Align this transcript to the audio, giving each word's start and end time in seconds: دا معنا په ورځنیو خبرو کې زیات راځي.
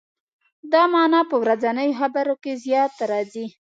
دا 0.71 0.81
معنا 0.93 1.21
په 1.29 1.35
ورځنیو 1.43 1.97
خبرو 1.99 2.35
کې 2.43 2.53
زیات 2.65 2.93
راځي. 3.09 3.45